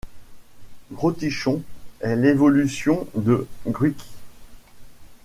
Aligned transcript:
Grotichon 0.93 1.61
est 1.99 2.15
l'évolution 2.15 3.07
de 3.13 3.45
Gruikui. 3.67 4.03